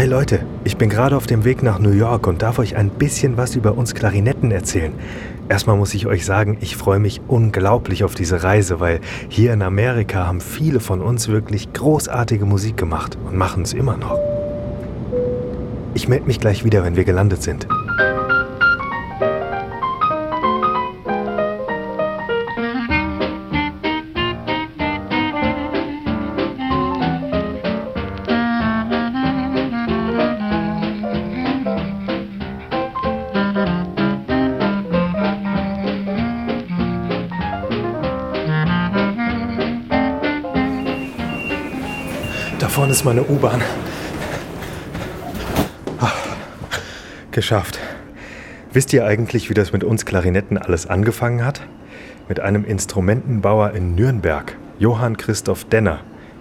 [0.00, 2.88] Hi Leute, ich bin gerade auf dem Weg nach New York und darf euch ein
[2.88, 4.94] bisschen was über uns Klarinetten erzählen.
[5.50, 9.60] Erstmal muss ich euch sagen, ich freue mich unglaublich auf diese Reise, weil hier in
[9.60, 14.18] Amerika haben viele von uns wirklich großartige Musik gemacht und machen es immer noch.
[15.92, 17.68] Ich melde mich gleich wieder, wenn wir gelandet sind.
[42.80, 43.60] Vorne ist meine U-Bahn.
[46.00, 46.12] Ah,
[47.30, 47.78] Geschafft.
[48.72, 51.60] Wisst ihr eigentlich, wie das mit uns Klarinetten alles angefangen hat?
[52.26, 55.98] Mit einem Instrumentenbauer in Nürnberg, Johann Christoph Denner.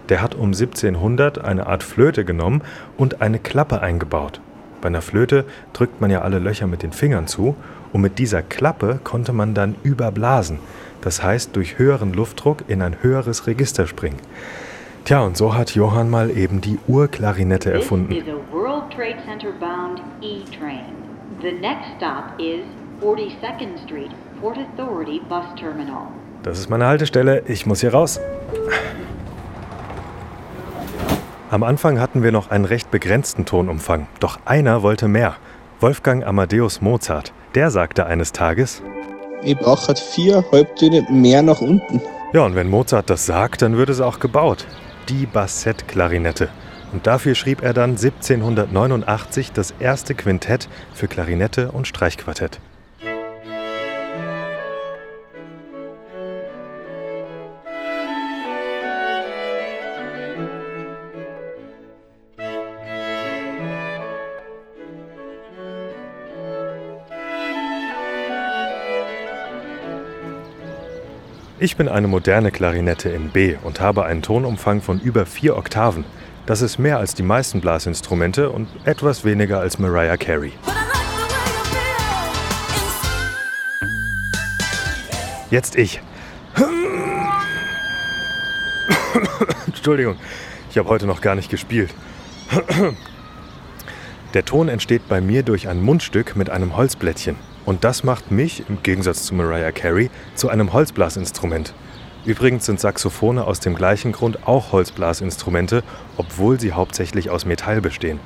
[0.08, 2.62] Der hat um 1700 eine Art Flöte genommen
[2.96, 4.40] und eine Klappe eingebaut.
[4.80, 7.58] Bei einer Flöte drückt man ja alle Löcher mit den Fingern zu
[7.92, 10.60] und mit dieser Klappe konnte man dann überblasen.
[11.02, 14.20] Das heißt, durch höheren Luftdruck in ein höheres Register springen.
[15.10, 18.14] Tja, und so hat Johann mal eben die Urklarinette erfunden.
[18.14, 20.94] This is a World Trade Center bound E-train.
[21.42, 22.60] The next stop is
[23.02, 26.10] 42nd Street, Port Authority Bus Terminal.
[26.44, 28.20] Das ist meine Haltestelle, ich muss hier raus.
[31.50, 35.38] Am Anfang hatten wir noch einen recht begrenzten Tonumfang, doch einer wollte mehr.
[35.80, 37.34] Wolfgang Amadeus Mozart.
[37.56, 38.84] Der sagte eines Tages,
[39.42, 42.00] Ich brauche halt vier Halbtöne mehr nach unten.
[42.32, 44.68] ja, und wenn Mozart das sagt, dann wird es auch gebaut.
[45.10, 46.50] Die Bassettklarinette.
[46.94, 52.60] Und dafür schrieb er dann 1789 das erste Quintett für Klarinette und Streichquartett.
[71.62, 76.06] Ich bin eine moderne Klarinette in B und habe einen Tonumfang von über vier Oktaven.
[76.46, 80.54] Das ist mehr als die meisten Blasinstrumente und etwas weniger als Mariah Carey.
[85.52, 86.02] Jetzt ich.
[89.68, 90.16] Entschuldigung,
[90.72, 91.94] ich habe heute noch gar nicht gespielt.
[94.34, 97.49] Der Ton entsteht bei mir durch ein Mundstück mit einem Holzblättchen.
[97.66, 101.74] Und das macht mich, im Gegensatz zu Mariah Carey, zu einem Holzblasinstrument.
[102.26, 105.84] Übrigens sind Saxophone aus dem gleichen Grund auch Holzblasinstrumente,
[106.18, 108.20] obwohl sie hauptsächlich aus Metall bestehen.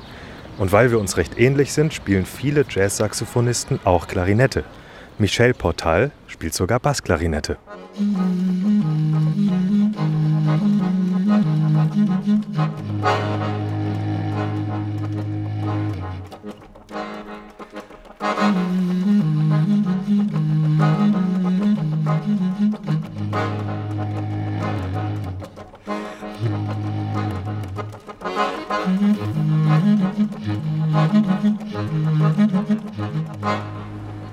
[0.58, 4.64] Und weil wir uns recht ähnlich sind, spielen viele Jazz-Saxophonisten auch Klarinette.
[5.18, 7.56] Michel Portal spielt sogar Bassklarinette.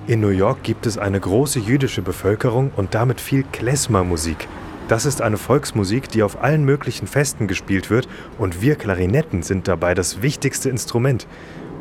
[0.08, 4.48] In New York gibt es eine große jüdische Bevölkerung und damit viel Klezmer-Musik.
[4.88, 9.68] Das ist eine Volksmusik, die auf allen möglichen Festen gespielt wird und wir Klarinetten sind
[9.68, 11.28] dabei das wichtigste Instrument.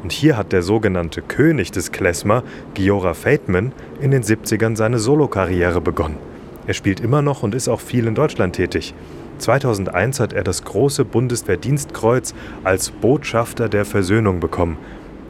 [0.02, 5.80] Und hier hat der sogenannte König des Klezmer, Giora Feitman, in den 70ern seine Solokarriere
[5.80, 6.18] begonnen.
[6.66, 8.94] Er spielt immer noch und ist auch viel in Deutschland tätig.
[9.40, 12.34] 2001 hat er das große Bundesverdienstkreuz
[12.64, 14.78] als Botschafter der Versöhnung bekommen.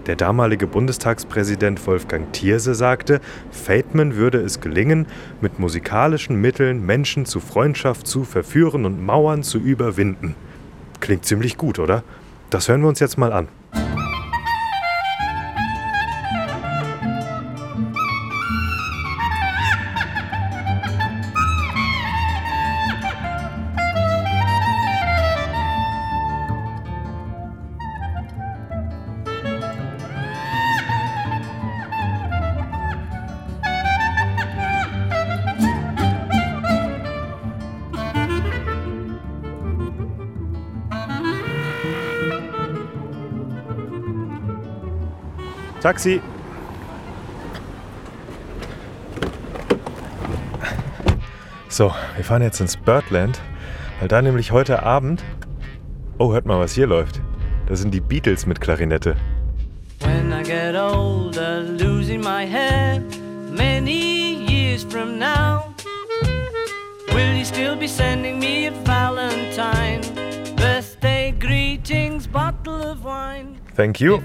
[0.06, 5.06] Der damalige Bundestagspräsident Wolfgang Thierse sagte, Feldman würde es gelingen,
[5.41, 10.34] mit musikalischen Mitteln Menschen zu Freundschaft zu verführen und Mauern zu überwinden.
[11.01, 12.03] Klingt ziemlich gut, oder?
[12.48, 13.48] Das hören wir uns jetzt mal an.
[45.80, 46.21] Taxi!
[51.68, 53.41] So, wir fahren jetzt ins Birdland,
[53.98, 55.24] weil da nämlich heute Abend.
[56.18, 57.22] Oh, hört mal, was hier läuft.
[57.66, 59.16] Das sind die Beatles mit Klarinette.
[60.00, 63.03] When I get older, losing my head
[63.50, 65.74] many years from now,
[67.15, 70.00] will you still be sending me a Valentine?
[70.56, 73.56] Birthday greetings, bottle of wine.
[73.76, 74.21] Thank you.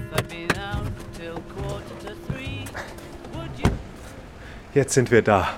[4.76, 5.48] Jetzt sind wir da.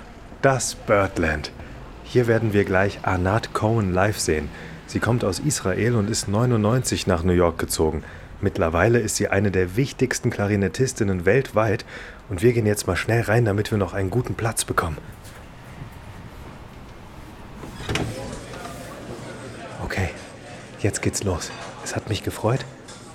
[0.42, 1.50] Das Birdland.
[2.04, 4.48] Hier werden wir gleich Anat Cohen live sehen.
[4.86, 8.04] Sie kommt aus Israel und ist 99 nach New York gezogen.
[8.40, 11.84] Mittlerweile ist sie eine der wichtigsten Klarinettistinnen weltweit
[12.28, 14.98] und wir gehen jetzt mal schnell rein, damit wir noch einen guten Platz bekommen.
[19.82, 20.10] Okay,
[20.78, 21.50] jetzt geht's los.
[21.82, 22.64] Es hat mich gefreut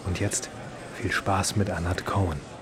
[0.05, 0.49] und jetzt
[0.99, 2.52] viel Spaß mit Anat Cohen.